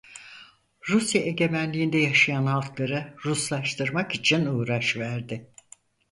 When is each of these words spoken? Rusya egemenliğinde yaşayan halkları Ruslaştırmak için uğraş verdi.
Rusya 0.89 1.21
egemenliğinde 1.21 1.97
yaşayan 1.97 2.45
halkları 2.45 3.13
Ruslaştırmak 3.25 4.11
için 4.15 4.45
uğraş 4.45 4.97
verdi. 4.97 5.51